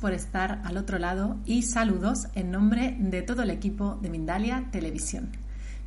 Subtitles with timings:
[0.00, 4.68] Por estar al otro lado y saludos en nombre de todo el equipo de Mindalia
[4.70, 5.30] Televisión.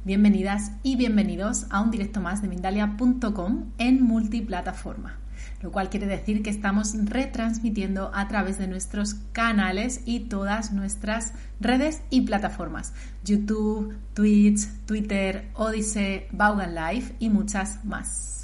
[0.05, 5.17] Bienvenidas y bienvenidos a un directo más de Mindalia.com en multiplataforma,
[5.61, 11.33] lo cual quiere decir que estamos retransmitiendo a través de nuestros canales y todas nuestras
[11.59, 18.36] redes y plataformas, YouTube, Twitch, Twitter, Odyssey, Vaughan Live y muchas más.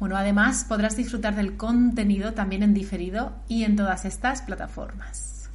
[0.00, 5.50] Bueno, además podrás disfrutar del contenido también en diferido y en todas estas plataformas.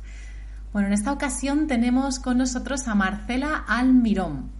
[0.71, 4.51] Bueno, en esta ocasión tenemos con nosotros a Marcela Almirón.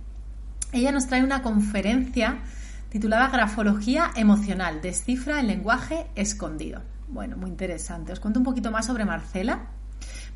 [0.71, 2.39] Ella nos trae una conferencia
[2.89, 6.81] titulada Grafología emocional, descifra el lenguaje escondido.
[7.07, 8.11] Bueno, muy interesante.
[8.11, 9.67] Os cuento un poquito más sobre Marcela.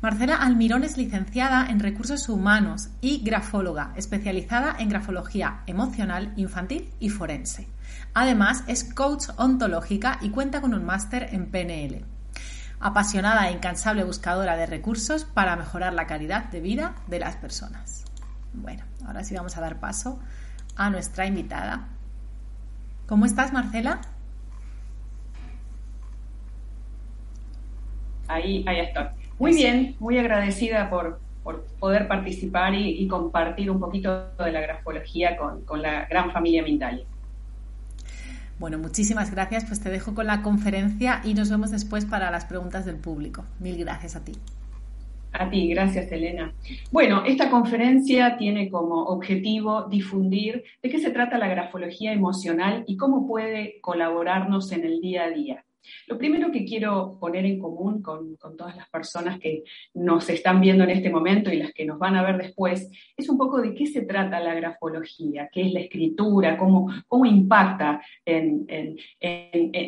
[0.02, 7.10] Marcela Almirón es licenciada en recursos humanos y grafóloga, especializada en grafología emocional, infantil y
[7.10, 7.68] forense.
[8.14, 12.02] Además, es coach ontológica y cuenta con un máster en PNL.
[12.80, 18.06] Apasionada e incansable buscadora de recursos para mejorar la calidad de vida de las personas.
[18.54, 20.18] Bueno, ahora sí vamos a dar paso
[20.76, 21.88] a nuestra invitada.
[23.06, 24.00] ¿Cómo estás, Marcela?
[28.28, 29.19] Ahí, ahí está.
[29.40, 31.18] Muy bien, muy agradecida por,
[31.80, 37.06] poder participar y, compartir un poquito de la grafología con, con la gran familia Mindalia.
[38.58, 39.64] Bueno, muchísimas gracias.
[39.64, 43.46] Pues te dejo con la conferencia y nos vemos después para las preguntas del público.
[43.58, 44.32] Mil gracias a ti.
[45.32, 46.52] A ti, gracias Elena.
[46.90, 52.98] Bueno, esta conferencia tiene como objetivo difundir de qué se trata la grafología emocional y
[52.98, 55.64] cómo puede colaborarnos en el día a día.
[56.06, 59.64] Lo primero que quiero poner en común con, todas las personas que
[59.94, 63.28] nos están viendo en este momento y las que nos van a ver después es
[63.28, 68.00] un poco de qué se trata la grafología, qué es la escritura, cómo, cómo impacta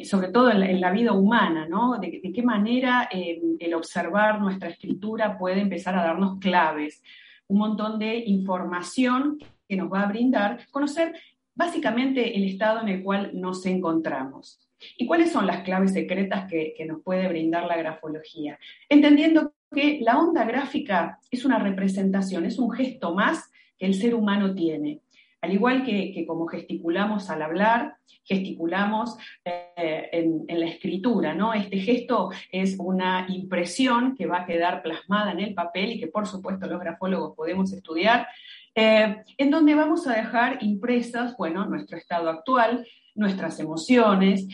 [0.04, 1.98] sobre todo en la, vida humana, ¿no?
[1.98, 7.02] de, qué manera eh, el observar nuestra escritura puede empezar a darnos claves,
[7.48, 9.38] un montón de información
[9.68, 11.14] que nos va a brindar conocer
[11.54, 14.58] básicamente el estado en el cual nos encontramos.
[14.96, 18.58] ¿Y cuáles son las claves secretas que, nos puede brindar la grafología?
[18.88, 24.14] Entendiendo que la onda gráfica es una representación, es un gesto más que el ser
[24.14, 25.00] humano tiene.
[25.40, 31.52] Al igual que, como gesticulamos al hablar, gesticulamos eh, en, la escritura, ¿no?
[31.52, 36.06] Este gesto es una impresión que va a quedar plasmada en el papel y que
[36.06, 38.28] por supuesto los grafólogos podemos estudiar,
[38.74, 44.46] eh, en donde vamos a dejar impresas, bueno, nuestro estado actual, nuestras emociones,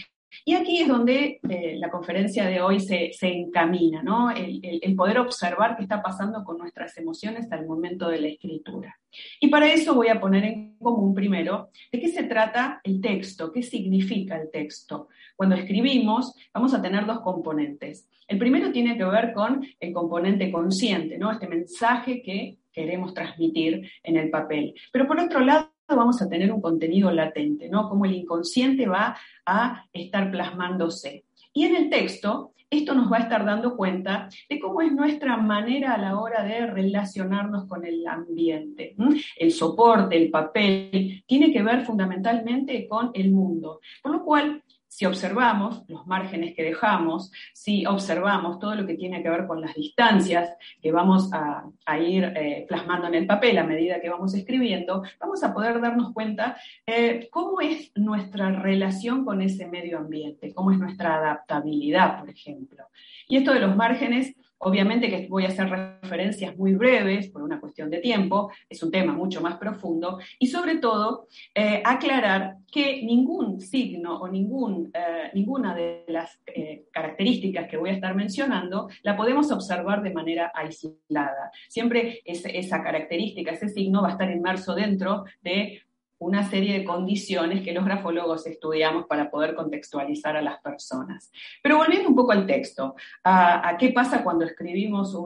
[0.44, 4.30] y aquí es donde eh, la conferencia de hoy se, encamina, ¿no?
[4.30, 8.98] El, poder observar qué está pasando con nuestras emociones al momento de la escritura.
[9.40, 13.52] Y para eso voy a poner en común primero de qué se trata el texto,
[13.52, 15.08] qué significa el texto.
[15.36, 18.08] Cuando escribimos vamos a tener dos componentes.
[18.26, 21.30] El primero tiene que ver con el componente consciente, ¿no?
[21.30, 24.74] Este mensaje que queremos transmitir en el papel.
[24.92, 27.88] Pero por otro lado, vamos a tener un contenido latente, ¿no?
[27.88, 29.16] Como el inconsciente va
[29.46, 31.24] a estar plasmándose.
[31.52, 35.36] Y en el texto, esto nos va a estar dando cuenta de cómo es nuestra
[35.38, 38.94] manera a la hora de relacionarnos con el ambiente.
[39.36, 43.80] El soporte, el papel, tiene que ver fundamentalmente con el mundo.
[44.02, 44.62] Por lo cual,
[44.98, 49.60] si observamos los márgenes que dejamos, si observamos todo lo que tiene que ver con
[49.60, 54.34] las distancias que vamos a, ir eh, plasmando en el papel a medida que vamos
[54.34, 60.52] escribiendo, vamos a poder darnos cuenta eh, cómo es nuestra relación con ese medio ambiente,
[60.52, 62.86] cómo es nuestra adaptabilidad, por ejemplo.
[63.28, 67.60] Y esto de los márgenes Obviamente que voy a hacer referencias muy breves por una
[67.60, 73.02] cuestión de tiempo, es un tema mucho más profundo, y sobre todo eh, aclarar que
[73.02, 79.16] ningún signo o eh, ninguna de las eh, características que voy a estar mencionando la
[79.16, 81.50] podemos observar de manera aislada.
[81.68, 85.82] Siempre esa característica, ese signo va a estar inmerso dentro de
[86.18, 91.30] una serie de condiciones que los grafólogos estudiamos para poder contextualizar a las personas.
[91.62, 92.94] Pero volviendo un poco al texto,
[93.24, 95.16] a, qué pasa cuando escribimos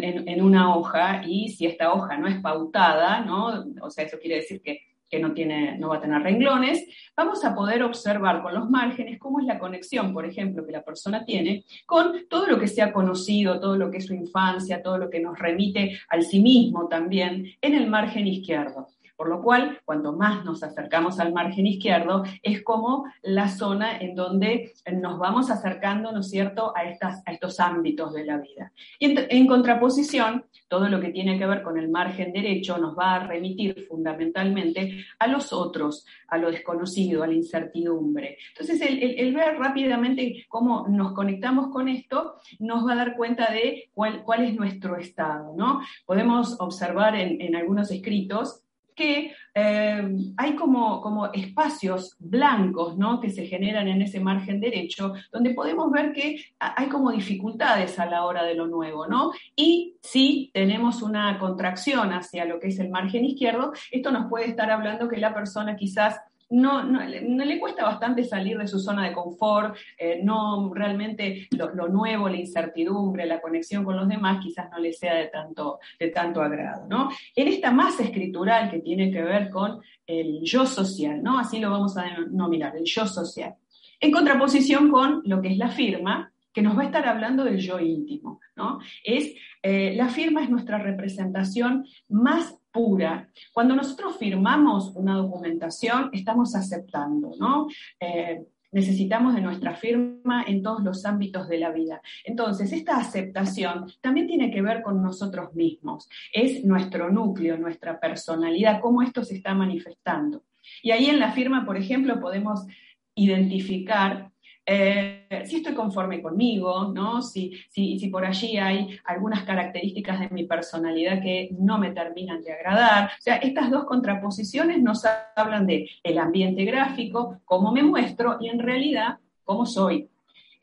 [0.00, 3.64] en, una hoja y si esta hoja no es pautada, ¿no?
[3.80, 4.80] o sea, eso quiere decir que
[5.20, 6.84] no, tiene, no va a tener renglones,
[7.16, 10.82] vamos a poder observar con los márgenes cómo es la conexión, por ejemplo, que la
[10.82, 14.82] persona tiene con todo lo que se ha conocido, todo lo que es su infancia,
[14.82, 18.88] todo lo que nos remite al sí mismo también en el margen izquierdo.
[19.16, 24.14] Por lo cual, cuanto más nos acercamos al margen izquierdo, es como la zona en
[24.14, 28.72] donde nos vamos acercando, ¿no es cierto?, a, estas, a estos ámbitos de la vida.
[28.98, 33.14] Y en, contraposición, todo lo que tiene que ver con el margen derecho nos va
[33.14, 38.36] a remitir fundamentalmente a los otros, a lo desconocido, a la incertidumbre.
[38.50, 43.90] Entonces, el, ver rápidamente cómo nos conectamos con esto nos va a dar cuenta de
[43.94, 45.80] cuál, cuál es nuestro estado, ¿no?
[46.04, 48.62] Podemos observar en, en algunos escritos
[48.96, 53.20] que eh, hay como, como, espacios blancos ¿no?
[53.20, 58.06] que se generan en ese margen derecho, donde podemos ver que hay como dificultades a
[58.06, 59.32] la hora de lo nuevo, ¿no?
[59.54, 64.48] Y si tenemos una contracción hacia lo que es el margen izquierdo, esto nos puede
[64.48, 66.18] estar hablando que la persona quizás
[66.50, 71.88] no, no, le cuesta bastante salir de su zona de confort, eh, no realmente lo,
[71.88, 76.08] nuevo, la incertidumbre, la conexión con los demás quizás no le sea de tanto, de
[76.08, 77.10] tanto agrado, ¿no?
[77.34, 81.38] En esta masa escritural que tiene que ver con el yo social, ¿no?
[81.38, 83.54] Así lo vamos a denominar, el yo social.
[83.98, 87.58] En contraposición con lo que es la firma, que nos va a estar hablando del
[87.58, 88.78] yo íntimo, ¿no?
[89.04, 93.30] Es, eh, la firma es nuestra representación más pura.
[93.54, 97.68] Cuando nosotros firmamos una documentación, estamos aceptando, ¿no?
[97.98, 102.02] Eh, necesitamos de nuestra firma en todos los ámbitos de la vida.
[102.22, 106.06] Entonces, esta aceptación también tiene que ver con nosotros mismos.
[106.30, 110.42] Es nuestro núcleo, nuestra personalidad, cómo esto se está manifestando.
[110.82, 112.66] Y ahí en la firma, por ejemplo, podemos
[113.14, 114.30] identificar
[114.66, 117.22] eh, si estoy conforme conmigo, ¿no?
[117.22, 122.42] Si, si, si, por allí hay algunas características de mi personalidad que no me terminan
[122.42, 123.06] de agradar.
[123.06, 125.04] O sea, estas dos contraposiciones nos
[125.36, 130.10] hablan de el ambiente gráfico, cómo me muestro y en realidad cómo soy.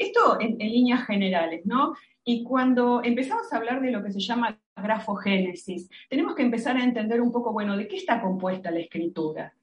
[0.04, 1.94] Esto en, en líneas generales, ¿no?
[2.26, 6.84] Y cuando empezamos a hablar de lo que se llama grafogénesis, tenemos que empezar a
[6.84, 9.54] entender un poco, bueno, de qué está compuesta la escritura,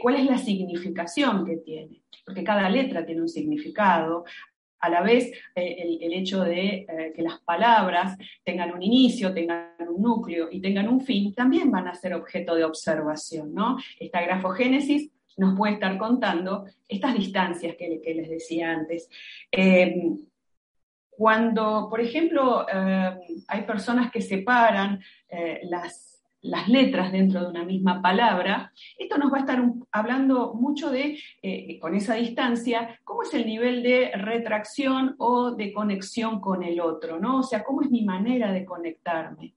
[0.00, 4.24] cuál es la significación que tiene, porque cada letra tiene un significado.
[4.80, 9.74] A la vez, eh, el, hecho de eh, que las palabras tengan un inicio, tengan
[9.86, 13.76] un núcleo y tengan un fin, también van a ser objeto de observación, ¿no?
[13.98, 19.08] Esta grafogénesis nos puede estar contando estas distancias que, les decía antes.
[19.50, 20.16] Eh,
[21.10, 23.16] cuando, por ejemplo, eh,
[23.48, 29.32] hay personas que separan eh, las, las, letras dentro de una misma palabra, esto nos
[29.32, 29.62] va a estar
[29.92, 31.18] hablando mucho de,
[31.80, 37.18] con esa distancia, cómo es el nivel de retracción o de conexión con el otro,
[37.18, 37.40] ¿no?
[37.40, 39.54] O sea, cómo es mi manera de conectarme.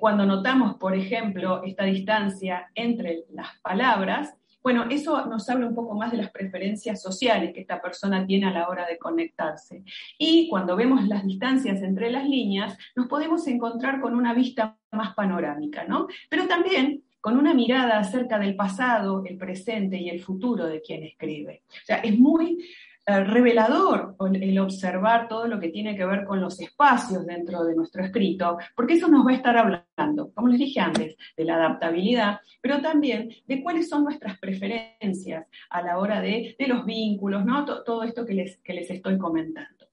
[0.00, 4.37] cuando notamos, por ejemplo, esta distancia entre las palabras,
[4.68, 8.48] bueno, eso nos habla un poco más de las preferencias sociales que esta persona tiene
[8.48, 9.82] a la hora de conectarse.
[10.18, 15.14] Y cuando vemos las distancias entre las líneas, nos podemos encontrar con una vista más
[15.14, 16.06] panorámica, ¿no?
[16.28, 21.02] Pero también con una mirada acerca del pasado, el presente y el futuro de quien
[21.02, 21.62] escribe.
[21.70, 22.58] O sea, es muy
[23.08, 28.04] revelador el observar todo lo que tiene que ver con los espacios dentro de nuestro
[28.04, 32.40] escrito, porque eso nos va a estar hablando, como les dije antes, de la adaptabilidad,
[32.60, 37.64] pero también de cuáles son nuestras preferencias a la hora de, los vínculos, ¿no?
[37.64, 39.86] todo esto que les, que les estoy comentando.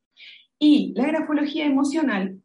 [0.59, 2.41] Y la grafología emocional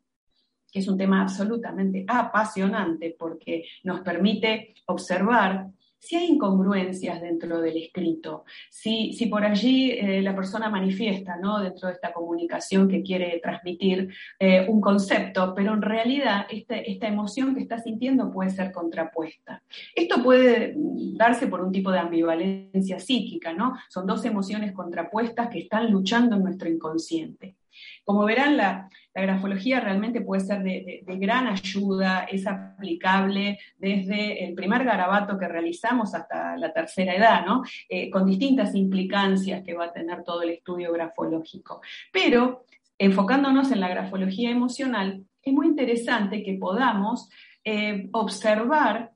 [0.72, 5.66] que es un tema absolutamente apasionante porque nos permite observar
[6.00, 11.60] si hay incongruencias dentro del escrito, si, si por allí eh, la persona manifiesta ¿no?
[11.60, 17.06] dentro de esta comunicación que quiere transmitir eh, un concepto, pero en realidad este, esta
[17.06, 19.62] emoción que está sintiendo puede ser contrapuesta.
[19.94, 23.76] Esto puede darse por un tipo de ambivalencia psíquica, ¿no?
[23.90, 27.56] Son dos emociones contrapuestas que están luchando en nuestro inconsciente.
[28.04, 34.84] Como verán, la, grafología realmente puede ser de, gran ayuda, es aplicable desde el primer
[34.84, 37.62] garabato que realizamos hasta la tercera edad, ¿no?
[37.88, 41.80] Eh, con distintas implicancias que va a tener todo el estudio grafológico.
[42.12, 42.64] Pero
[42.98, 47.28] enfocándonos en la grafología emocional, es muy interesante que podamos
[47.64, 49.12] eh, observar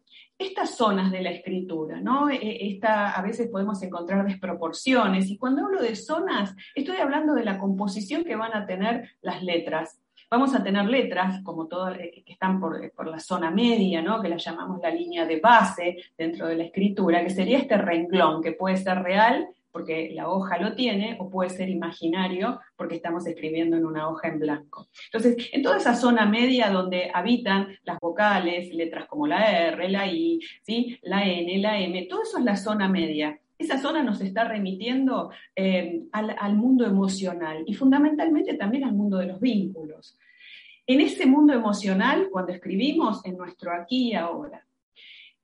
[0.46, 2.30] estas zonas de la escritura, ¿no?
[2.30, 7.44] E, esta, a veces podemos encontrar desproporciones y cuando hablo de zonas, estoy hablando de
[7.44, 10.00] la composición que van a tener las letras.
[10.30, 14.20] Vamos a tener letras, como todas, eh, que están por, por, la zona media, ¿no?
[14.20, 18.42] que la llamamos la línea de base dentro de la escritura, que sería este renglón,
[18.42, 23.26] que puede ser real porque la hoja lo tiene, o puede ser imaginario, porque estamos
[23.26, 24.86] escribiendo en una hoja en blanco.
[25.06, 30.06] Entonces, en toda esa zona media donde habitan las vocales, letras como la R, la
[30.06, 30.96] I, ¿sí?
[31.02, 33.36] la N, la M, todo eso es la zona media.
[33.58, 39.18] Esa zona nos está remitiendo eh, al, al mundo emocional y fundamentalmente también al mundo
[39.18, 40.16] de los vínculos.
[40.86, 44.64] En ese mundo emocional, cuando escribimos en nuestro aquí y ahora,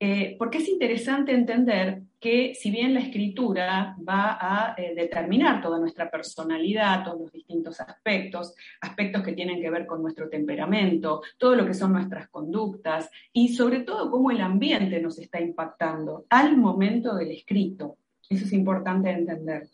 [0.03, 5.77] eh, porque es interesante entender que si bien la escritura va a eh, determinar toda
[5.77, 11.55] nuestra personalidad, todos los distintos aspectos, aspectos que tienen que ver con nuestro temperamento, todo
[11.55, 16.57] lo que son nuestras conductas y sobre todo cómo el ambiente nos está impactando al
[16.57, 17.97] momento del escrito.
[18.27, 19.69] Eso es importante entender.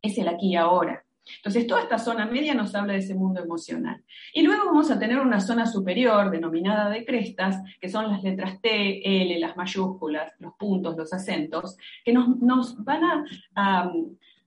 [0.00, 1.01] Es el aquí y ahora.
[1.36, 4.02] Entonces, toda esta zona media nos habla de ese mundo emocional.
[4.34, 8.60] Y luego vamos a tener una zona superior denominada de crestas, que son las letras
[8.60, 13.90] T, L, las mayúsculas, los puntos, los acentos, que nos, van a,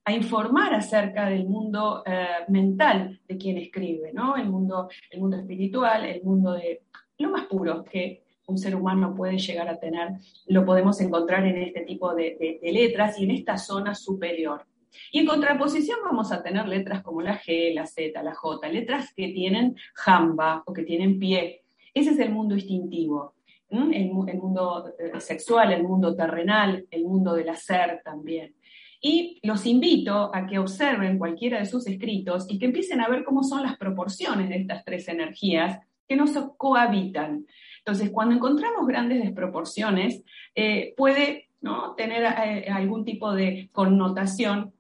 [0.08, 4.36] informar acerca del mundo eh, mental de quien escribe, ¿no?
[4.36, 6.84] El mundo, el mundo espiritual, el mundo de
[7.18, 10.10] lo más puro que un ser humano puede llegar a tener,
[10.46, 14.68] lo podemos encontrar en este tipo de letras y en esta zona superior.
[15.12, 19.14] Y en contraposición vamos a tener letras como la G, la Z, la J, letras
[19.14, 21.64] que tienen jamba o que tienen pie.
[21.94, 23.36] Ese es el mundo instintivo,
[23.70, 28.56] el, mundo eh, sexual, el mundo terrenal, el mundo del hacer también.
[29.02, 33.24] Y los invito a que observen cualquiera de sus escritos y que empiecen a ver
[33.24, 37.46] cómo son las proporciones de estas tres energías que nos cohabitan.
[37.80, 40.24] Entonces, cuando encontramos grandes desproporciones,
[40.56, 41.94] eh, puede ¿no?
[41.96, 44.74] tener eh, algún tipo de connotación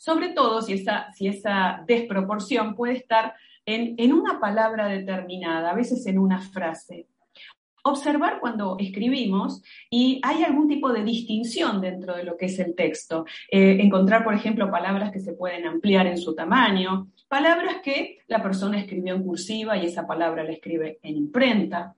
[0.00, 3.34] sobre todo si esa, si esa desproporción puede estar
[3.66, 7.06] en, en una palabra determinada, a veces en una frase.
[7.82, 12.74] Observar cuando escribimos y hay algún tipo de distinción dentro de lo que es el
[12.74, 13.26] texto.
[13.50, 18.42] Eh, encontrar, por ejemplo, palabras que se pueden ampliar en su tamaño, palabras que la
[18.42, 21.94] persona escribió en cursiva y esa palabra la escribe en imprenta.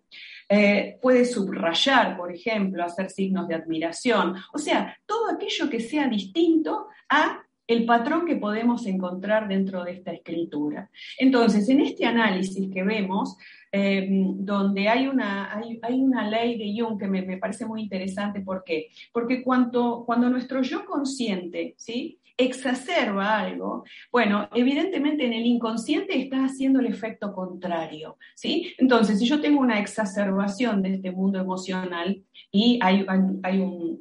[0.49, 4.35] Eh, puede subrayar, por ejemplo, hacer signos de admiración.
[4.52, 9.93] O sea, todo aquello que sea distinto a el patrón que podemos encontrar dentro de
[9.93, 10.91] esta escritura.
[11.19, 13.37] Entonces, en este análisis que vemos,
[13.75, 18.64] eh, donde hay una, hay, una ley de Jung que me, parece muy interesante, ¿por
[18.64, 18.88] qué?
[19.12, 22.19] Porque cuando, cuando nuestro yo consciente, ¿sí?
[22.37, 28.75] Exacerba algo, bueno, evidentemente en el inconsciente está haciendo el efecto contrario, ¿sí?
[28.79, 33.07] Entonces, si yo tengo una exacerbación de este mundo emocional y hay,
[33.43, 33.93] hay un,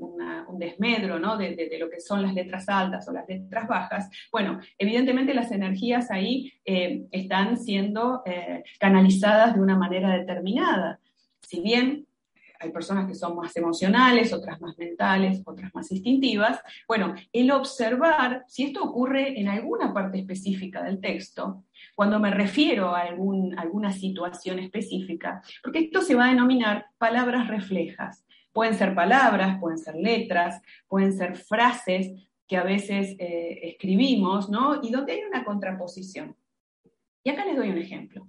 [0.53, 1.37] desmedro, ¿no?
[1.37, 6.11] De, lo que son las letras altas o las letras bajas, bueno, evidentemente las energías
[6.11, 10.99] ahí eh, están siendo eh, canalizadas de una manera determinada.
[11.39, 12.05] Si bien
[12.61, 16.59] hay personas que son más emocionales, otras más mentales, otras más instintivas.
[16.87, 21.63] Bueno, el observar si esto ocurre en alguna parte específica del texto,
[21.95, 27.47] cuando me refiero a algún, alguna situación específica, porque esto se va a denominar palabras
[27.47, 28.23] reflejas.
[28.53, 32.11] Pueden ser palabras, pueden ser letras, pueden ser frases
[32.47, 34.81] que a veces eh, escribimos, ¿no?
[34.83, 36.35] Y donde hay una contraposición.
[37.23, 38.27] Y acá les doy un ejemplo.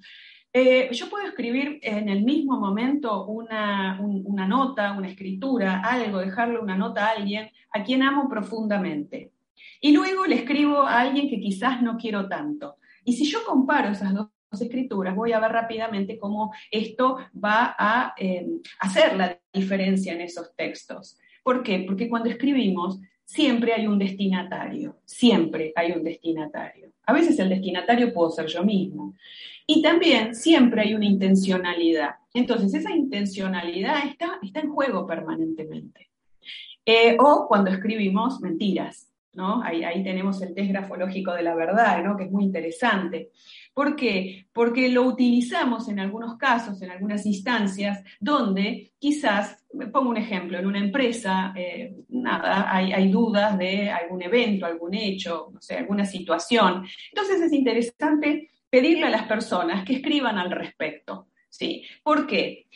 [0.55, 3.99] Eh, yo puedo escribir en el mismo momento una,
[4.47, 9.33] nota, una escritura, algo, dejarle una nota a alguien a quien amo profundamente.
[9.81, 12.77] Y luego le escribo a alguien que quizás no quiero tanto.
[13.05, 14.29] Y si yo comparo esas dos
[14.61, 18.47] escrituras, voy a ver rápidamente cómo esto va a eh,
[18.81, 21.19] hacer la diferencia en esos textos.
[21.43, 21.85] ¿Por qué?
[21.87, 23.01] Porque cuando escribimos
[23.33, 26.93] siempre hay un destinatario, siempre hay un destinatario.
[27.07, 29.15] A veces el destinatario puedo ser yo mismo.
[29.67, 32.17] Y también siempre hay una intencionalidad.
[32.35, 36.11] Entonces, esa intencionalidad está, está en juego permanentemente.
[36.85, 39.63] Eh, o cuando escribimos mentiras, ¿no?
[39.63, 42.19] Ahí, ahí, tenemos el test grafológico de la verdad, ¿no?
[42.19, 43.31] Que es muy interesante.
[43.73, 44.47] ¿Por qué?
[44.53, 49.62] Porque lo utilizamos en algunos casos, en algunas instancias, donde quizás,
[49.93, 54.95] pongo un ejemplo, en una empresa, eh, nada, hay, hay, dudas de algún evento, algún
[54.95, 56.85] hecho, no sé, alguna situación.
[57.11, 61.29] Entonces es interesante pedirle a las personas que escriban al respecto.
[61.53, 61.85] ¿sí?
[62.03, 62.67] ¿Por qué?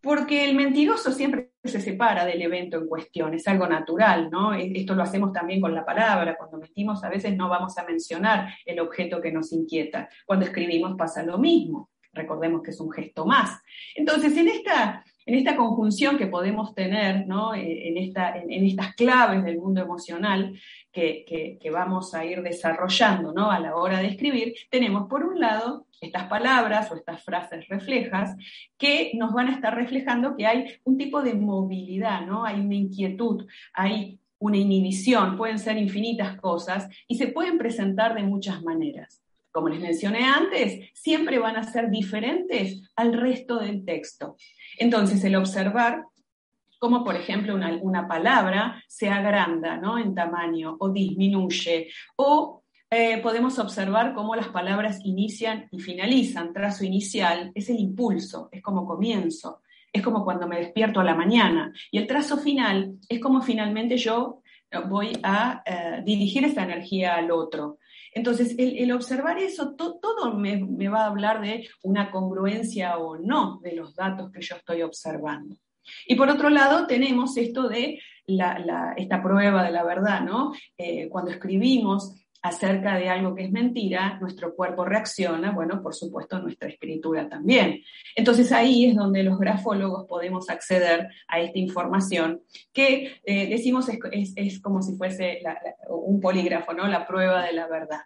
[0.00, 4.52] Porque el mentiroso siempre se separa del evento en cuestión, es algo natural, ¿no?
[4.52, 8.52] Esto lo hacemos también con la palabra, cuando mentimos a veces no vamos a mencionar
[8.64, 13.26] el objeto que nos inquieta, cuando escribimos pasa lo mismo, recordemos que es un gesto
[13.26, 13.62] más.
[13.94, 17.26] Entonces, en esta, En esta conjunción que podemos tener
[17.56, 20.58] eh, en, estas claves del mundo emocional
[20.90, 26.24] que, vamos a ir desarrollando a la hora de escribir, tenemos por un lado estas
[26.24, 28.36] palabras o estas frases reflejas
[28.76, 32.44] que nos van a estar reflejando que hay un tipo de movilidad, ¿no?
[32.44, 38.24] hay una inquietud, hay una inhibición, pueden ser infinitas cosas y se pueden presentar de
[38.24, 39.21] muchas maneras.
[39.52, 44.36] Como les mencioné antes, siempre van a ser diferentes al resto del texto.
[44.78, 46.06] Entonces, el observar
[46.78, 49.98] cómo, por ejemplo, una, palabra se agranda ¿no?
[49.98, 56.52] en tamaño o disminuye, o eh, podemos observar cómo las palabras inician y finalizan.
[56.52, 61.14] Trazo inicial es el impulso, es como comienzo, es como cuando me despierto a la
[61.14, 61.72] mañana.
[61.90, 64.42] Y el trazo final es como finalmente yo
[64.88, 67.78] voy a eh, dirigir esta energía al otro.
[68.14, 73.74] Entonces, el, observar eso, todo me, va a hablar de una congruencia o no de
[73.74, 75.56] los datos que yo estoy observando.
[76.06, 78.00] Y por otro lado, tenemos esto de
[78.96, 80.52] esta prueba de la verdad, ¿no?
[80.76, 86.40] Eh, cuando escribimos acerca de algo que es mentira, nuestro cuerpo reacciona, bueno, por supuesto
[86.40, 87.82] nuestra escritura también.
[88.16, 94.60] Entonces ahí es donde los grafólogos podemos acceder a esta información que eh, decimos es,
[94.60, 95.40] como si fuese
[95.88, 96.88] un polígrafo, ¿no?
[96.88, 98.00] La prueba de la verdad.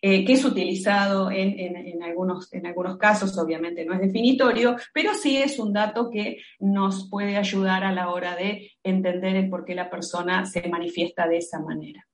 [0.00, 5.36] Eh, que es utilizado en, algunos, en algunos casos, obviamente no es definitorio, pero sí
[5.36, 9.76] es un dato que nos puede ayudar a la hora de entender el por qué
[9.76, 12.04] la persona se manifiesta de esa manera.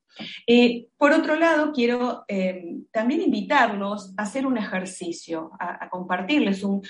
[0.46, 6.82] Eh, por otro lado, quiero eh, también invitarlos a hacer un ejercicio, a, compartirles un,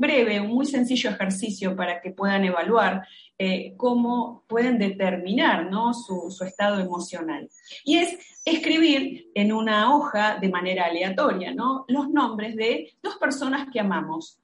[0.00, 3.06] breve, un muy sencillo ejercicio para que puedan evaluar
[3.38, 7.48] eh, cómo pueden determinar su, su estado emocional.
[7.84, 11.84] Y es escribir en una hoja de manera aleatoria ¿no?
[11.88, 14.40] los nombres de dos personas que amamos,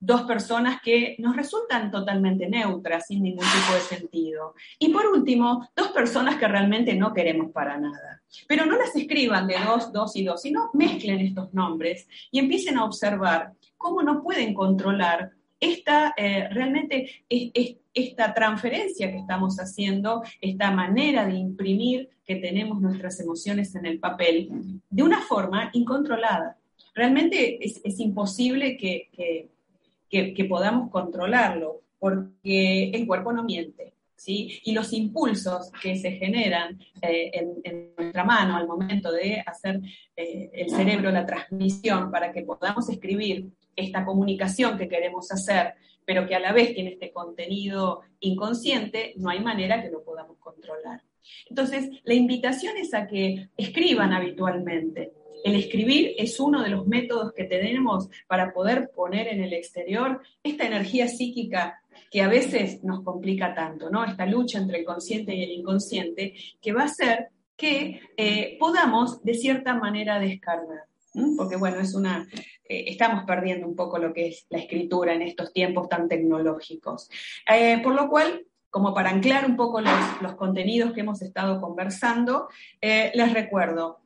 [0.00, 4.54] dos personas que nos resultan totalmente neutras, sin ningún tipo de sentido.
[4.78, 8.22] Y por último, dos personas que realmente no queremos para nada.
[8.48, 12.78] Pero no las escriban de dos, dos y dos, sino mezclen estos nombres y empiecen
[12.78, 17.24] a observar cómo no pueden controlar esta, eh, realmente
[17.92, 23.98] esta transferencia que estamos haciendo, esta manera de imprimir que tenemos nuestras emociones en el
[23.98, 24.48] papel,
[24.88, 26.56] de una forma incontrolada.
[26.94, 29.50] Realmente es, imposible que que,
[30.48, 33.94] podamos controlarlo, porque el cuerpo no miente.
[34.16, 34.60] ¿Sí?
[34.64, 39.80] Y los impulsos que se generan eh, en, nuestra mano al momento de hacer
[40.14, 45.72] eh, el cerebro la transmisión para que podamos escribir esta comunicación que queremos hacer,
[46.04, 50.36] pero que a la vez tiene este contenido inconsciente, no hay manera que lo podamos
[50.38, 51.02] controlar.
[51.48, 55.12] Entonces, la invitación es a que escriban habitualmente,
[55.44, 60.20] el escribir es uno de los métodos que tenemos para poder poner en el exterior
[60.42, 64.04] esta energía psíquica que a veces nos complica tanto, ¿no?
[64.04, 69.22] Esta lucha entre el consciente y el inconsciente, que va a hacer que eh, podamos
[69.22, 70.86] de cierta manera descargar.
[71.36, 72.26] Porque bueno, es una,
[72.68, 77.10] eh, estamos perdiendo un poco lo que es la escritura en estos tiempos tan tecnológicos.
[77.48, 82.48] Eh, por lo cual, como para anclar un poco los, contenidos que hemos estado conversando,
[82.80, 84.00] les recuerdo,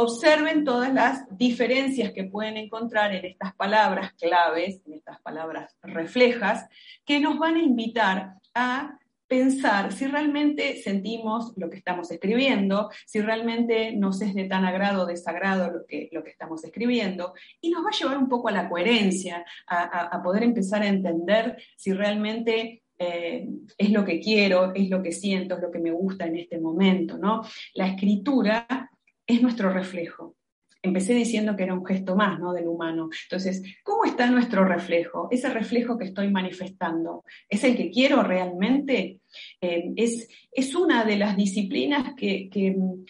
[0.00, 6.66] observen todas las diferencias que pueden encontrar en estas palabras claves, en estas palabras reflejas,
[7.04, 8.98] que nos van a invitar a
[9.30, 15.04] pensar si realmente sentimos lo que estamos escribiendo, si realmente nos es de tan agrado
[15.04, 18.48] o desagrado lo que, lo que estamos escribiendo, y nos va a llevar un poco
[18.48, 24.74] a la coherencia, a, poder empezar a entender si realmente eh, es lo que quiero,
[24.74, 27.42] es lo que siento, es lo que me gusta en este momento, ¿no?
[27.74, 28.90] La escritura
[29.30, 30.36] es nuestro reflejo.
[30.82, 32.52] Empecé diciendo que era un gesto más ¿no?
[32.52, 33.10] del humano.
[33.24, 35.28] Entonces, ¿cómo está nuestro reflejo?
[35.30, 39.20] Ese reflejo que estoy manifestando, ¿es el que quiero realmente?
[39.60, 43.04] Eh, es, es, una de las disciplinas que, mm,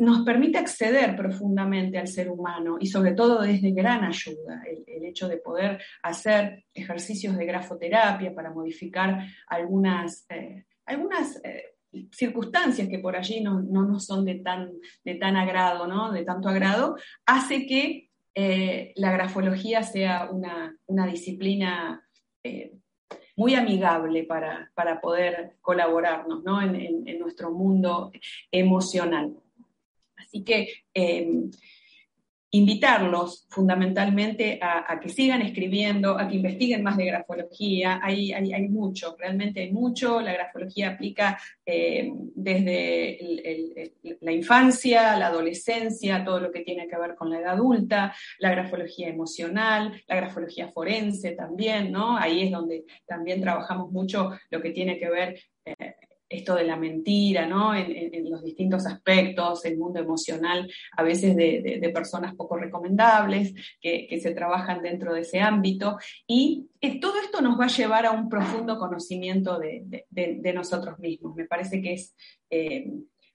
[0.00, 5.04] nos permite acceder profundamente al ser humano y sobre todo es de gran ayuda el,
[5.04, 11.75] hecho de poder hacer ejercicios de grafoterapia para modificar algunas, eh, algunas eh,
[12.12, 14.72] circunstancias que por allí no, nos son de tan,
[15.04, 16.12] de tan agrado, ¿no?
[16.12, 22.06] de tanto agrado, hace que eh, la grafología sea una, disciplina
[22.42, 22.72] eh,
[23.36, 28.12] muy amigable para, poder colaborarnos en, nuestro mundo
[28.50, 29.34] emocional.
[30.16, 31.50] Así que, em,
[32.56, 38.00] invitarlos fundamentalmente a, que sigan escribiendo, a que investiguen más de grafología.
[38.02, 40.20] Hay, hay, mucho, realmente hay mucho.
[40.20, 47.14] La grafología aplica eh, desde la infancia, la adolescencia, todo lo que tiene que ver
[47.14, 52.16] con la edad adulta, la grafología emocional, la grafología forense también, ¿no?
[52.16, 55.38] Ahí es donde también trabajamos mucho lo que tiene que ver
[56.28, 57.74] esto de la mentira, ¿no?
[57.74, 64.34] En, los distintos aspectos, el mundo emocional, a veces de, personas poco recomendables, que, se
[64.34, 65.98] trabajan dentro de ese ámbito.
[66.26, 71.36] Y eh, todo esto nos va a llevar a un profundo conocimiento de, nosotros mismos.
[71.36, 72.14] Me parece que es
[72.50, 72.90] eh,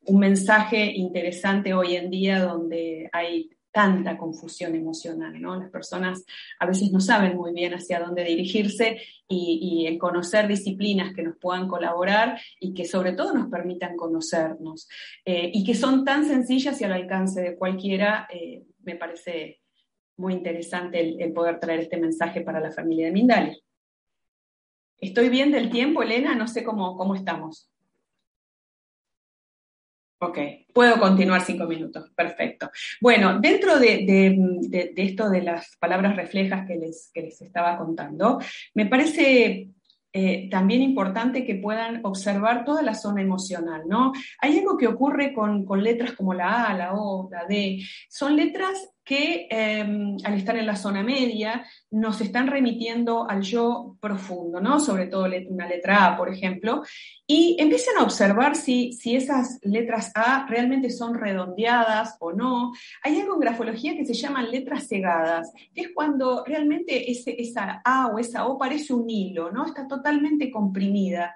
[0.06, 5.56] un mensaje interesante hoy en día donde hay tanta confusión emocional, ¿no?
[5.56, 6.26] Las personas
[6.60, 11.38] a veces no saben muy bien hacia dónde dirigirse y, el conocer disciplinas que nos
[11.38, 14.88] puedan colaborar y que sobre todo nos permitan conocernos
[15.26, 19.62] eh, y que son tan sencillas y al alcance de cualquiera, eh, me parece
[20.18, 23.58] muy interesante el, poder traer este mensaje para la familia de Mindalia.
[24.98, 26.36] ¿Estoy bien del tiempo, Elena?
[26.36, 27.71] No sé cómo, cómo estamos.
[30.24, 30.38] Ok,
[30.72, 32.70] puedo continuar cinco minutos, perfecto.
[33.02, 38.40] Bueno, dentro de, esto de las palabras reflejas que les, que les estaba contando,
[38.76, 39.70] me parece
[40.14, 44.14] eh, también importante que puedan observar toda la zona emocional, ¿no?
[44.38, 48.36] Hay algo que ocurre con, con letras como la A, la O, la D, son
[48.36, 54.62] letras que em, al estar en la zona media nos están remitiendo al yo profundo,
[54.62, 54.80] ¿no?
[54.80, 56.84] Sobre todo una letra A, por ejemplo,
[57.26, 62.74] y empiezan a observar si, si esas letras A realmente son redondeadas o no.
[63.04, 67.82] Hay algo en grafología que se llaman letras cegadas, que es cuando realmente ese, esa
[67.84, 69.66] A o esa O parece un hilo, ¿no?
[69.66, 71.36] Está totalmente comprimida.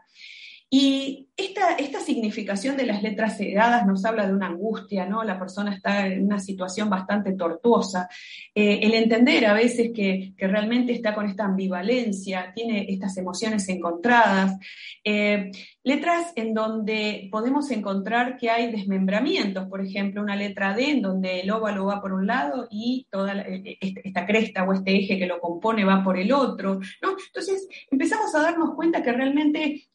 [0.77, 5.23] Y esta, esta, significación de las letras cegadas nos habla de una angustia, ¿no?
[5.23, 8.09] La persona está en una situación bastante tortuosa.
[8.53, 14.59] Eh, el entender a veces que, realmente está con esta ambivalencia, tiene estas emociones encontradas.
[15.01, 15.49] Eh,
[15.85, 21.41] letras en donde podemos encontrar que hay desmembramientos, por ejemplo, una letra D en donde
[21.41, 25.27] el óvalo va por un lado y toda eh, esta cresta o este eje que
[25.27, 26.79] lo compone va por el otro.
[27.27, 29.87] Entonces empezamos a darnos cuenta que realmente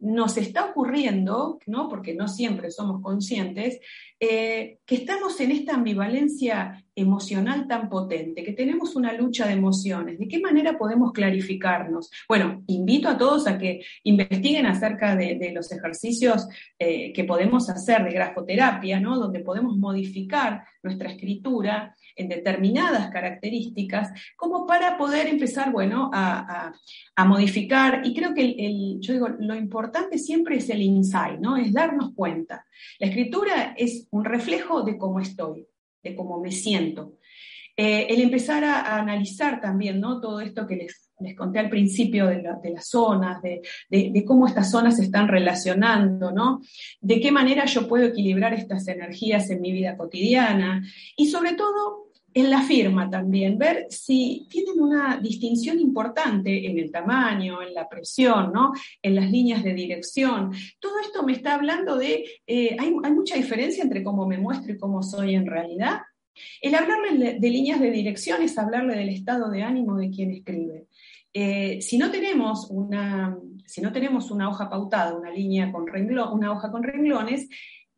[0.00, 1.88] nos está ocurriendo, ¿no?
[1.88, 3.80] porque no siempre somos conscientes,
[4.20, 10.18] eh, que estamos en esta ambivalencia emocional tan potente, que tenemos una lucha de emociones.
[10.18, 12.10] ¿De qué manera podemos clarificarnos?
[12.28, 18.02] Bueno, invito a todos a que investiguen acerca de, los ejercicios eh, que podemos hacer
[18.04, 19.18] de grafoterapia, ¿no?
[19.18, 26.72] donde podemos modificar nuestra escritura en determinadas características, como para poder empezar, bueno, a,
[27.24, 28.02] modificar.
[28.04, 31.56] Y creo que el, yo digo, lo importante siempre es el insight, ¿no?
[31.56, 32.66] Es darnos cuenta.
[32.98, 35.66] La escritura es un reflejo de cómo estoy,
[36.02, 37.14] de cómo me siento.
[37.80, 40.20] Eh, el empezar a, analizar también, ¿no?
[40.20, 44.68] Todo esto que les, les conté al principio de, las zonas, de, de, cómo estas
[44.68, 46.60] zonas se están relacionando, ¿no?
[47.00, 50.82] De qué manera yo puedo equilibrar estas energías en mi vida cotidiana
[51.16, 52.07] y sobre todo
[52.40, 57.88] en la firma también, ver si tienen una distinción importante en el tamaño, en la
[57.88, 58.72] presión, ¿no?
[59.02, 60.52] en las líneas de dirección.
[60.78, 64.78] Todo esto me está hablando de, eh, hay, mucha diferencia entre cómo me muestro y
[64.78, 66.00] cómo soy en realidad.
[66.60, 70.86] El hablarle de líneas de dirección es hablarle del estado de ánimo de quien escribe.
[71.32, 75.84] Eh, si, no tenemos una, si no tenemos una hoja pautada, una línea con
[76.32, 77.48] una hoja con renglones,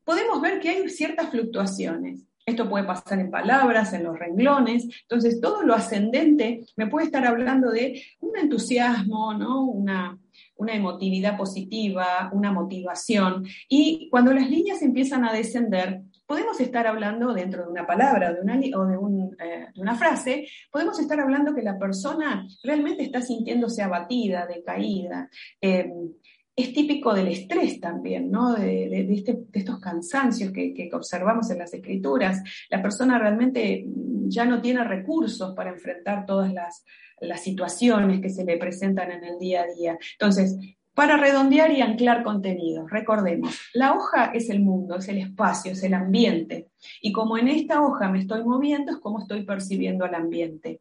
[0.04, 2.29] podemos ver que hay ciertas fluctuaciones.
[2.50, 4.88] Esto puede pasar en palabras, en los renglones.
[5.02, 9.62] Entonces, todo lo ascendente me puede estar hablando de un entusiasmo, ¿no?
[9.62, 10.18] una,
[10.58, 13.46] emotividad positiva, una motivación.
[13.68, 18.40] Y cuando las líneas empiezan a descender, podemos estar hablando dentro de una palabra de
[18.40, 18.96] una, o de,
[19.44, 25.30] eh, de, una frase, podemos estar hablando que la persona realmente está sintiéndose abatida, decaída.
[25.60, 25.88] Eh,
[26.62, 28.54] es típico del estrés también, ¿no?
[28.54, 32.42] De, este, estos cansancios que, observamos en las escrituras.
[32.68, 33.84] La persona realmente
[34.26, 36.84] ya no tiene recursos para enfrentar todas las,
[37.20, 39.98] las situaciones que se le presentan en el día a día.
[40.12, 40.56] Entonces,
[40.94, 45.82] para redondear y anclar contenido, recordemos, la hoja es el mundo, es el espacio, es
[45.82, 46.68] el ambiente.
[47.00, 50.80] Y como en esta hoja me estoy moviendo, es como estoy percibiendo al ambiente.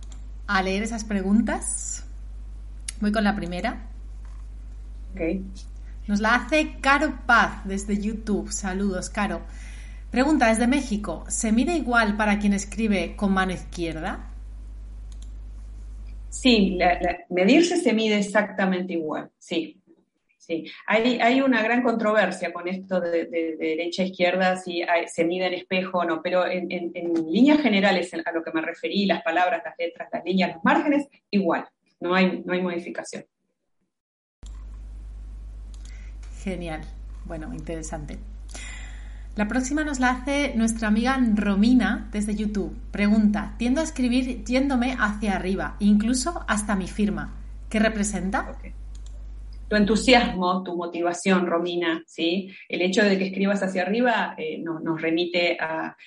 [0.47, 2.05] a leer esas preguntas.
[2.99, 3.89] Voy con la primera.
[6.07, 8.51] Nos la hace Caro Paz desde YouTube.
[8.51, 9.41] Saludos, Caro.
[10.11, 11.25] Pregunta desde México.
[11.27, 14.29] ¿Se mide igual para quien escribe con mano izquierda?
[16.29, 16.77] Sí,
[17.29, 19.82] medirse se mide exactamente igual, sí.
[20.45, 23.27] Sí, hay, hay, una gran controversia con esto de,
[23.57, 26.69] derecha a izquierda, si se mide en espejo o no, pero en,
[27.31, 31.07] líneas generales a lo que me referí, las palabras, las letras, las líneas, los márgenes,
[31.31, 31.65] igual,
[32.01, 33.23] no hay, no hay modificación.
[36.43, 36.81] Genial,
[37.23, 38.17] bueno, interesante.
[39.37, 42.77] La próxima nos la hace nuestra amiga Romina desde YouTube.
[42.91, 47.33] Pregunta, tiendo a escribir yéndome hacia arriba, incluso hasta mi firma.
[47.69, 48.57] ¿Qué representa?
[49.73, 52.51] Tu entusiasmo, tu motivación, Romina, ¿sí?
[52.69, 55.97] El hecho de que escribas hacia arriba eh, nos remite a,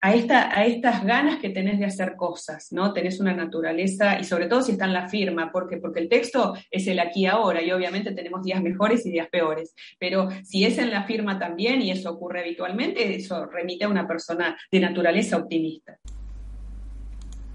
[0.00, 2.92] a, esta, a estas ganas que tenés de hacer cosas, ¿no?
[2.92, 6.54] Tenés una naturaleza, y sobre todo si está en la firma, porque, porque el texto
[6.68, 10.76] es el aquí ahora, y obviamente tenemos días mejores y días peores, pero si es
[10.78, 15.36] en la firma también, y eso ocurre habitualmente, eso remite a una persona de naturaleza
[15.36, 15.96] optimista.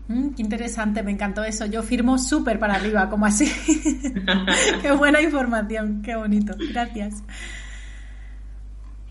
[0.09, 1.67] Mm, qué interesante, me encantó eso.
[1.67, 3.45] Yo firmo súper para arriba, como así.
[4.81, 6.55] qué buena información, qué bonito.
[6.57, 7.23] Gracias.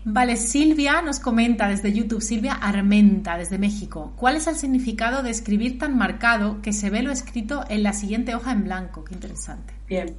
[0.03, 4.13] Vale, Silvia nos comenta desde YouTube, Silvia Armenta, desde México.
[4.17, 7.93] ¿Cuál es el significado de escribir tan marcado que se ve lo escrito en la
[7.93, 9.05] siguiente hoja en blanco?
[9.05, 9.73] Qué interesante.
[9.87, 10.15] Bien.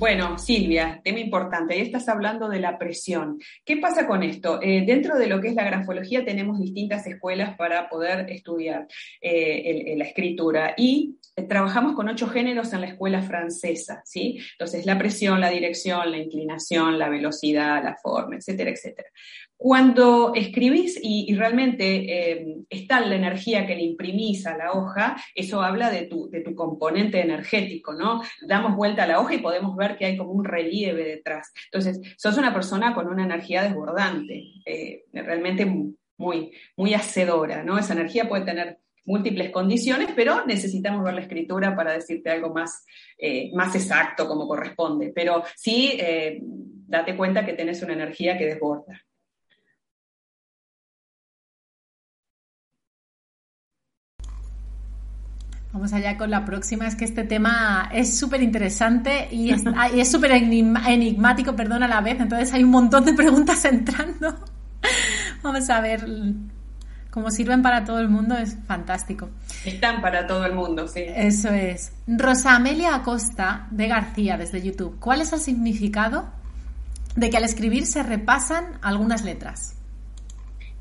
[0.00, 3.38] Bueno, Silvia, tema importante, ahí estás hablando de la presión.
[3.66, 4.58] ¿Qué pasa con esto?
[4.62, 8.88] Eh, dentro de lo que es la grafología tenemos distintas escuelas para poder estudiar
[9.20, 14.38] eh, la escritura y trabajamos con ocho géneros en la escuela francesa, ¿sí?
[14.52, 19.08] Entonces, la presión, la dirección, la inclinación, la velocidad, la forma, etcétera, etcétera.
[19.56, 21.84] Cuando escribís y, realmente
[22.32, 26.40] eh, está la energía que le imprimís a la hoja, eso habla de tu, de
[26.40, 28.22] tu componente energético, ¿no?
[28.46, 31.52] Damos vuelta a la hoja y podemos ver que hay como un relieve detrás.
[31.66, 35.66] Entonces, sos una persona con una energía desbordante, eh, realmente
[36.16, 37.78] muy, muy hacedora, ¿no?
[37.78, 42.84] Esa energía puede tener múltiples condiciones, pero necesitamos ver la escritura para decirte algo más,
[43.18, 45.12] eh, más exacto como corresponde.
[45.14, 45.98] Pero sí,
[46.86, 49.00] date cuenta que tenés una energía que desborda.
[55.72, 56.86] Vamos allá con la próxima.
[56.86, 59.62] Es que este tema es súper interesante y es
[60.10, 62.20] súper enigmático, perdón, a la vez.
[62.20, 64.34] Entonces hay un montón de preguntas entrando.
[65.42, 66.04] Vamos a ver
[67.10, 68.36] cómo sirven para todo el mundo.
[68.36, 69.28] Es fantástico.
[69.64, 71.04] Están para todo el mundo, sí.
[71.06, 71.92] Eso es.
[72.06, 74.98] Rosa Amelia Acosta de García desde YouTube.
[74.98, 76.28] ¿Cuál es el significado
[77.16, 79.74] de que al escribir se repasan algunas letras?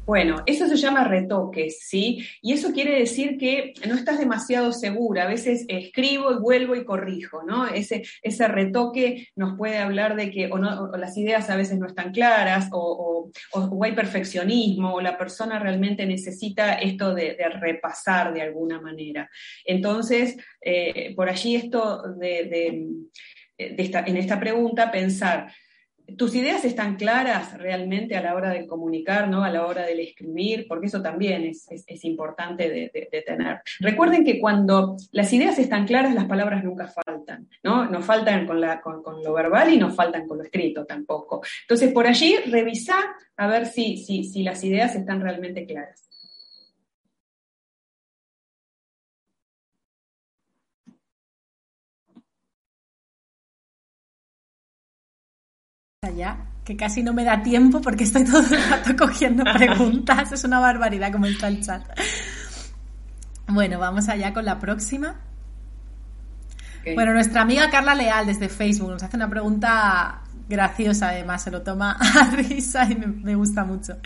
[0.10, 2.26] Bueno, eso se llama retoques, ¿sí?
[2.42, 5.26] Y eso quiere decir que no estás demasiado segura.
[5.26, 7.68] A veces escribo y vuelvo y corrijo, ¿no?
[7.68, 11.86] Ese, ese retoque nos puede hablar de que o no, las ideas a veces no
[11.86, 13.30] están claras, o,
[13.84, 19.30] hay perfeccionismo, o la persona realmente necesita esto de, repasar de alguna manera.
[19.64, 22.84] Entonces, eh, por allí esto de,
[23.60, 25.54] en esta pregunta, pensar
[26.18, 29.44] tus ideas están claras realmente a la hora de comunicar, ¿no?
[29.44, 33.62] A la hora del escribir, porque eso también es, importante de, tener.
[33.80, 38.02] Recuerden que cuando las ideas están claras, las palabras nunca faltan, ¿no?
[38.02, 41.42] Faltan con, lo verbal y no faltan con lo escrito tampoco.
[41.62, 43.04] Entonces, por allí, revisar
[43.38, 46.09] a ver si, si las ideas están realmente claras.
[56.16, 60.32] Ya, que casi no me da tiempo porque estoy todo el rato cogiendo preguntas.
[60.32, 61.84] Es una barbaridad como está el chat.
[63.48, 65.16] Bueno, vamos allá con la próxima.
[66.96, 71.62] Bueno, nuestra amiga Carla Leal desde Facebook nos hace una pregunta graciosa, además, se lo
[71.62, 73.98] toma a risa y me, me gusta mucho.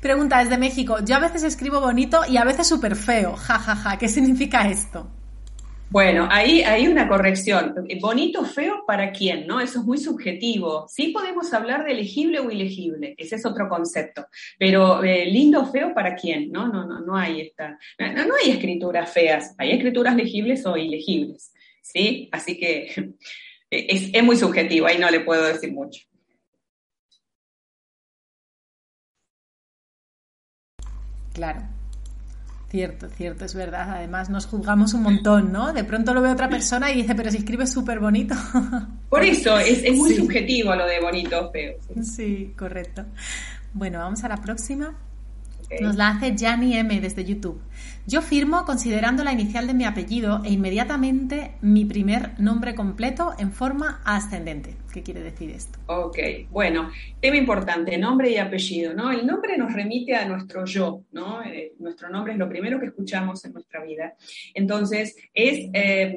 [0.00, 0.98] Pregunta desde México.
[1.04, 3.36] Yo a veces escribo bonito y a veces súper feo.
[3.36, 3.98] Ja, ja, ja.
[3.98, 5.10] ¿Qué significa esto?
[5.92, 7.74] Bueno, ahí hay una corrección.
[8.00, 9.46] Bonito, feo, ¿para quién?
[9.46, 9.60] ¿No?
[9.60, 10.86] Eso es muy subjetivo.
[10.88, 14.26] Sí podemos hablar de elegible o ilegible, ese es otro concepto.
[14.58, 16.50] Pero eh, lindo, feo, ¿para quién?
[16.50, 17.78] No, no, no, no hay esta.
[17.98, 21.52] No, hay escrituras feas, hay escrituras legibles o ilegibles.
[21.82, 22.30] ¿Sí?
[22.32, 22.86] Así que
[23.70, 26.00] es, es muy subjetivo, ahí no le puedo decir mucho.
[31.34, 31.81] Claro.
[32.72, 33.90] Cierto, cierto, es verdad.
[33.90, 35.74] Además, nos juzgamos un montón, ¿no?
[35.74, 38.34] De pronto lo ve otra persona y dice, pero si escribe súper bonito.
[39.10, 41.74] Por eso, es, muy subjetivo lo de bonito feo.
[42.02, 42.54] Sí.
[42.56, 43.04] correcto.
[43.74, 44.94] Bueno, vamos a la próxima.
[45.82, 47.60] Nos la hace Jani M desde YouTube.
[48.06, 53.52] Yo firmo considerando la inicial de mi apellido e inmediatamente mi primer nombre completo en
[53.52, 54.76] forma ascendente.
[54.92, 55.78] ¿Qué quiere decir esto?
[55.86, 56.18] Ok,
[56.50, 59.10] bueno, tema importante, nombre y apellido, ¿no?
[59.10, 61.42] El nombre nos remite a nuestro yo, ¿no?
[61.42, 64.14] Eh, nuestro nombre es lo primero que escuchamos en nuestra vida.
[64.52, 66.14] Entonces, es eh,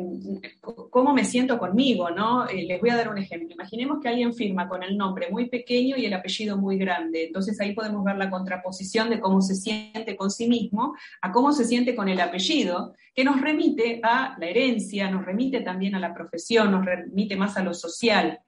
[0.89, 2.49] cómo me siento conmigo, ¿no?
[2.49, 3.53] Eh, les voy a dar un ejemplo.
[3.53, 7.27] Imaginemos que alguien firma con el nombre muy pequeño y el apellido muy grande.
[7.27, 11.53] Entonces, ahí podemos ver la contraposición de cómo se siente con sí mismo a cómo
[11.55, 15.99] se siente con el apellido, que nos remite a la herencia, nos remite también a
[15.99, 18.39] la profesión, nos remite más a lo social.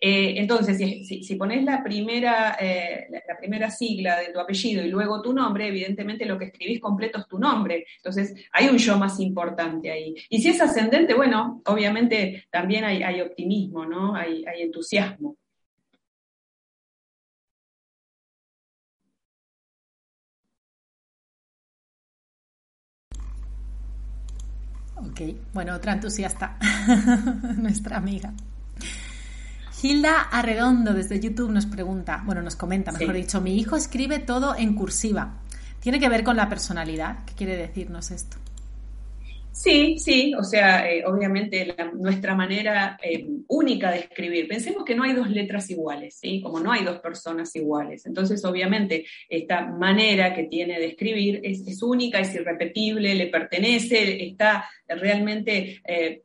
[0.00, 5.22] Eh, entonces, si, pones la primera, eh, la, primera sigla de tu apellido y luego
[5.22, 7.84] tu nombre, evidentemente lo que escribís completo es tu nombre.
[7.96, 10.14] Entonces, hay un yo más importante ahí.
[10.28, 14.14] Y si es ascendente, bueno, obviamente también hay, optimismo, ¿no?
[14.14, 15.36] Hay, hay entusiasmo.
[25.08, 25.20] Ok,
[25.54, 26.58] bueno, otra entusiasta,
[27.56, 28.32] nuestra amiga.
[29.82, 34.54] Hilda Arredondo desde YouTube nos pregunta, bueno, nos comenta, mejor dicho, mi hijo escribe todo
[34.54, 35.38] en cursiva.
[35.80, 37.24] ¿Tiene que ver con la personalidad?
[37.24, 38.36] ¿Qué quiere decirnos esto?
[39.62, 44.48] Sí, sí, o sea, eh, obviamente nuestra manera eh, única de escribir.
[44.48, 46.40] Pensemos que no hay dos letras iguales, ¿sí?
[46.40, 48.06] Como no hay dos personas iguales.
[48.06, 54.66] Entonces, obviamente, esta manera que tiene de escribir es, única, es irrepetible, le pertenece, está
[54.88, 55.82] realmente...
[55.86, 56.22] Eh,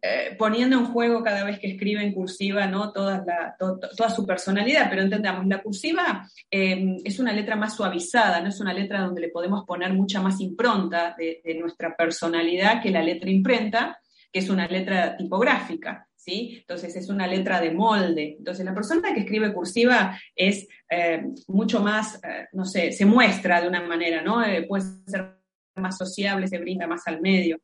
[0.00, 2.92] eh, poniendo en juego cada vez que escribe en cursiva ¿no?
[2.92, 3.24] toda,
[3.58, 8.60] toda su personalidad, pero entendamos, la cursiva em, es una letra más suavizada, no es
[8.60, 13.28] una letra donde le podemos poner mucha más impronta de, nuestra personalidad que la letra
[13.28, 13.98] imprenta,
[14.32, 16.04] que es una letra tipográfica.
[16.14, 16.58] ¿Sí?
[16.60, 18.36] Entonces es una letra de molde.
[18.38, 23.62] Entonces la persona que escribe cursiva es eh, mucho más, eh, no sé, se muestra
[23.62, 24.42] de una manera, ¿no?
[24.68, 25.38] puede ser
[25.76, 27.58] más sociable, se brinda más al medio.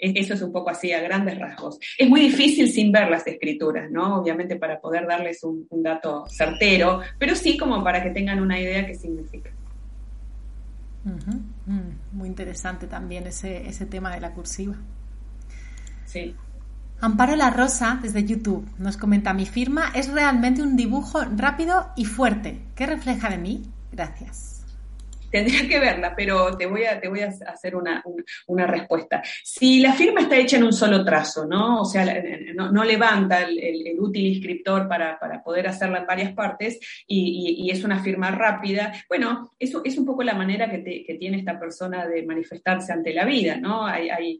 [0.00, 1.78] Eso es un poco así, a grandes rasgos.
[1.98, 4.20] Es muy difícil sin ver las escrituras, ¿no?
[4.20, 8.86] Obviamente para poder darles un, dato certero, pero sí como para que tengan una idea
[8.86, 9.50] qué significa.
[11.04, 14.74] Mm, muy interesante también ese, ese tema de la cursiva.
[16.04, 16.34] Sí.
[17.00, 22.04] Amparo La Rosa, desde YouTube, nos comenta, mi firma es realmente un dibujo rápido y
[22.04, 22.60] fuerte.
[22.74, 23.62] ¿Qué refleja de mí?
[23.90, 24.59] Gracias.
[25.30, 28.02] Tendría que verla, pero te voy a, te voy a hacer una,
[28.46, 29.22] una, respuesta.
[29.42, 31.82] Si la firma está hecha en un solo trazo, ¿no?
[31.82, 32.04] O sea,
[32.54, 37.84] no, levanta el, útil inscriptor para, para, poder hacerla en varias partes y, y, es
[37.84, 40.80] una firma rápida, bueno, eso es un poco la manera que,
[41.20, 43.84] tiene esta persona de manifestarse ante la vida, ¿no?
[43.84, 44.38] Hay,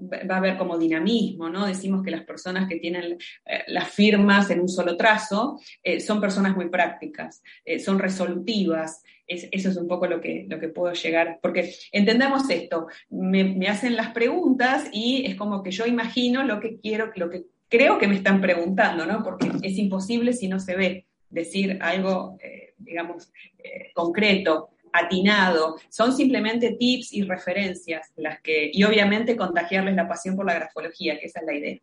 [0.00, 1.66] va a haber como dinamismo, ¿no?
[1.66, 6.20] Decimos que las personas que tienen eh, las firmas en un solo trazo eh, son
[6.20, 10.92] personas muy prácticas, eh, son resolutivas, eso es un poco lo que, lo que puedo
[10.92, 16.60] llegar, porque entendamos esto, me, hacen las preguntas y es como que yo imagino lo
[16.60, 19.22] que quiero, lo que creo que me están preguntando, ¿no?
[19.22, 25.76] Porque es imposible si no se ve decir algo, eh, digamos, eh, concreto, atinado.
[25.88, 31.18] Son simplemente tips y referencias las que, y obviamente contagiarles la pasión por la grafología,
[31.18, 31.78] que esa es la idea.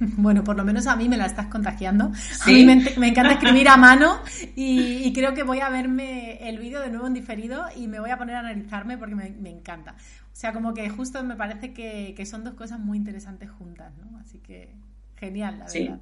[0.16, 2.06] Bueno, por lo menos a mí me la estás contagiando.
[2.42, 4.20] A mí me, encanta escribir a mano
[4.56, 8.10] y, creo que voy a verme el vídeo de nuevo en diferido y me voy
[8.10, 9.92] a poner a analizarme porque me, encanta.
[9.92, 14.18] O sea, como que justo me parece que, son dos cosas muy interesantes juntas, ¿no?
[14.18, 14.74] Así que
[15.16, 16.00] genial, la verdad.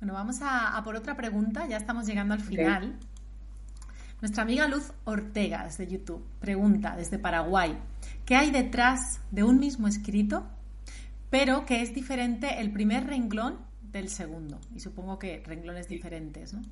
[0.00, 2.98] Bueno, vamos a, por otra pregunta, ya estamos llegando al final.
[4.20, 7.78] Nuestra amiga Luz Ortega desde YouTube pregunta desde Paraguay,
[8.24, 10.48] ¿qué hay detrás de un mismo escrito
[11.30, 14.60] pero que es diferente el primer renglón del segundo.
[14.74, 16.62] Y supongo que renglones diferentes, ¿no?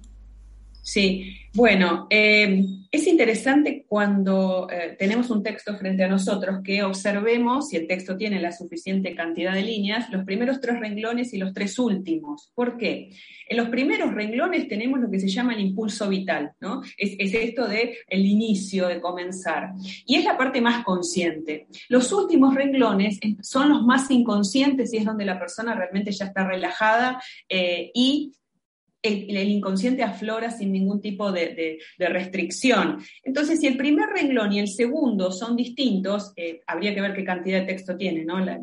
[0.86, 7.70] Sí, bueno, eh, es interesante cuando eh, tenemos un texto frente a nosotros que observemos,
[7.70, 11.52] si el texto tiene la suficiente cantidad de líneas, los primeros tres renglones y los
[11.52, 12.52] tres últimos.
[12.54, 13.10] ¿Por qué?
[13.48, 16.82] En los primeros renglones tenemos lo que se llama el impulso vital, ¿no?
[16.96, 19.72] Es, esto de el inicio, de comenzar.
[20.06, 21.66] Y es la parte más consciente.
[21.88, 26.46] Los últimos renglones son los más inconscientes y es donde la persona realmente ya está
[26.46, 28.30] relajada eh, y
[29.02, 32.98] el, inconsciente aflora sin ningún tipo de, restricción.
[33.22, 37.24] Entonces, si el primer renglón y el segundo son distintos, eh, habría que ver qué
[37.24, 38.40] cantidad de texto tiene ¿no?
[38.40, 38.58] la,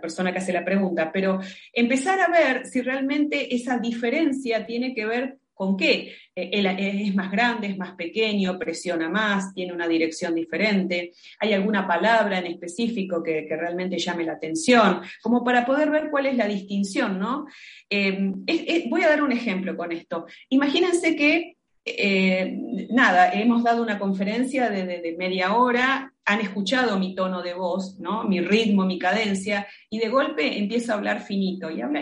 [0.00, 1.40] persona que hace la pregunta, pero
[1.72, 6.16] empezar a ver si realmente esa diferencia tiene que ver ¿Con qué?
[6.34, 11.86] Eh, es más grande, es más pequeño, presiona más, tiene una dirección diferente, hay alguna
[11.86, 16.48] palabra en específico que, realmente llame la atención, como para poder ver cuál es la
[16.48, 17.44] distinción, ¿no?
[17.90, 18.32] Eh,
[18.88, 20.24] voy a dar un ejemplo con esto.
[20.48, 22.56] Imagínense que eh,
[22.88, 28.24] nada, hemos dado una conferencia de, media hora, han escuchado mi tono de voz, ¿no?
[28.24, 32.00] mi ritmo, mi cadencia, y de golpe empiezo a hablar finito y habla.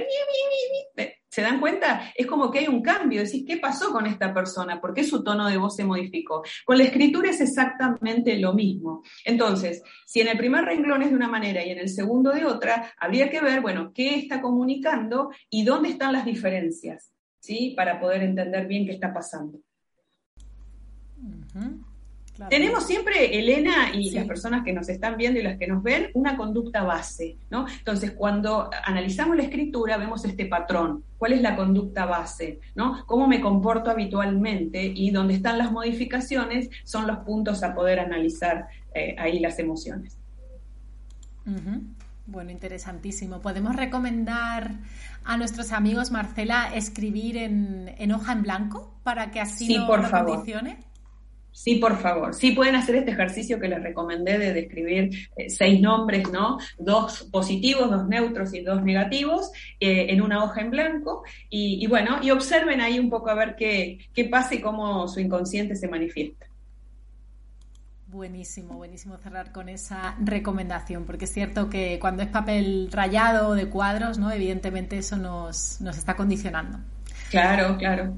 [1.31, 2.11] ¿Se dan cuenta?
[2.15, 4.81] Es como que hay un cambio, decís, ¿qué pasó con esta persona?
[4.81, 6.43] ¿Por qué su tono de voz se modificó?
[6.65, 9.03] Con la escritura es exactamente lo mismo.
[9.25, 12.47] Entonces, si en el primer renglón es de una manera y en el segundo de
[12.47, 17.75] otra, habría que ver, bueno, qué está comunicando y dónde están las diferencias, ¿sí?
[17.77, 19.59] Para poder entender bien qué está pasando.
[22.49, 26.11] Tenemos siempre, Elena y las personas que nos están viendo y las que nos ven,
[26.15, 27.67] una conducta base, ¿no?
[27.69, 31.05] Entonces, cuando analizamos la escritura, vemos este patrón.
[31.19, 32.61] ¿Cuál es la conducta base?
[32.75, 33.05] ¿no?
[33.07, 34.85] ¿Cómo me comporto habitualmente?
[34.85, 40.17] Y donde están las modificaciones son los puntos a poder analizar eh, ahí las emociones.
[42.27, 43.41] Bueno, interesantísimo.
[43.41, 44.75] ¿Podemos recomendar
[45.25, 50.79] a nuestros amigos, Marcela, escribir en, hoja en blanco para que así no, por condicione?
[51.59, 52.35] Sí, por favor.
[52.35, 56.59] Sí pueden hacer este ejercicio que les recomendé de describir eh, seis nombres, ¿no?
[56.79, 59.51] Dos positivos, dos neutros y dos negativos
[59.81, 61.25] eh, en una hoja en blanco.
[61.51, 65.19] Y, bueno, y observen ahí un poco a ver qué, qué pasa y cómo su
[65.19, 66.47] inconsciente se manifiesta.
[68.07, 73.69] Buenísimo, buenísimo cerrar con esa recomendación, porque es cierto que cuando es papel rayado de
[73.69, 74.31] cuadros, ¿no?
[74.31, 76.79] Evidentemente eso nos, nos está condicionando.
[77.33, 78.15] Claro, claro.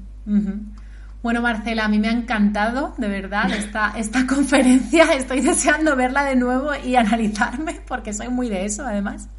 [1.23, 5.03] Bueno, Marcela, a mí me ha encantado, de verdad, esta, esta conferencia.
[5.13, 9.29] Estoy deseando verla de nuevo y analizarme, porque soy muy de eso, además,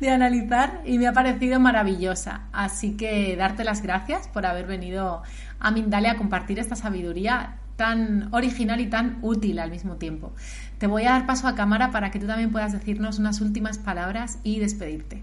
[0.00, 2.48] de analizar, y me ha parecido maravillosa.
[2.52, 5.22] Así que darte las gracias por haber venido
[5.58, 10.32] a Mindalia a compartir esta sabiduría tan original y tan útil al mismo tiempo.
[10.78, 13.76] Te voy a dar paso a cámara para que tú también puedas decirnos unas últimas
[13.76, 15.22] palabras y despedirte.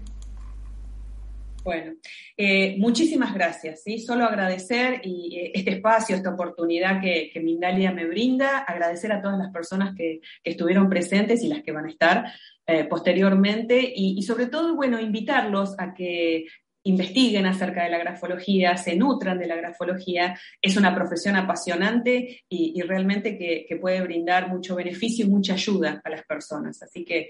[1.68, 1.96] Bueno,
[2.34, 3.82] eh, muchísimas gracias.
[3.82, 3.98] ¿sí?
[3.98, 9.36] Solo agradecer y, eh, este espacio, esta oportunidad que, Mindalia me brinda, agradecer a todas
[9.36, 12.32] las personas que, estuvieron presentes y las que van a estar
[12.66, 16.46] eh, posteriormente y, sobre todo, bueno, invitarlos a que
[16.84, 20.40] investiguen acerca de la grafología, se nutran de la grafología.
[20.62, 26.08] Es una profesión apasionante y, realmente que, puede brindar mucho beneficio y mucha ayuda a
[26.08, 26.82] las personas.
[26.82, 27.28] Así que,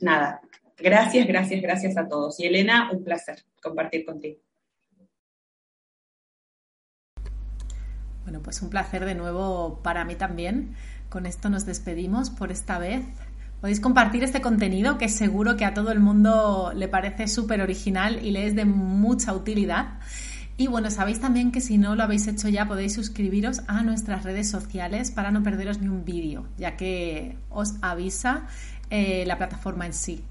[0.00, 0.40] nada,
[0.78, 2.38] Gracias, gracias, gracias a todos.
[2.40, 4.38] Y Elena, un placer compartir contigo.
[8.22, 10.74] Bueno, pues un placer de nuevo para mí también.
[11.08, 13.02] Con esto nos despedimos por esta vez.
[13.60, 18.24] Podéis compartir este contenido que seguro que a todo el mundo le parece súper original
[18.24, 19.98] y le es de mucha utilidad.
[20.58, 24.24] Y bueno, sabéis también que si no lo habéis hecho ya podéis suscribiros a nuestras
[24.24, 28.46] redes sociales para no perderos ni un vídeo, ya que os avisa
[28.90, 30.24] eh, la plataforma en sí.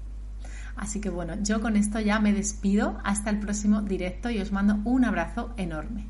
[0.78, 2.98] Así que bueno, yo con esto ya me despido.
[3.04, 6.06] Hasta el próximo directo y os mando un abrazo enorme.